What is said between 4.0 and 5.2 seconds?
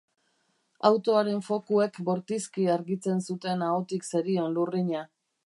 zerion lurrina.